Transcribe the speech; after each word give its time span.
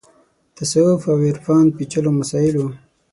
د 0.03 0.03
تصوف 0.57 1.01
او 1.11 1.17
عرفان 1.29 1.65
پېچلو 1.75 2.11
مسایلو 2.19 2.65